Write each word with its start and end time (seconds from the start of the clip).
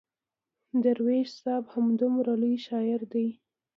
درویش 0.83 1.29
صاحب 1.41 1.65
همدومره 1.73 2.33
لوی 2.41 2.55
شاعر 2.67 3.01
دی. 3.11 3.27